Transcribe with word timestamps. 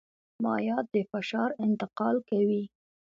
مایعات 0.43 0.85
د 0.95 0.97
فشار 1.11 1.49
انتقال 1.65 2.15
کوي. 2.29 2.63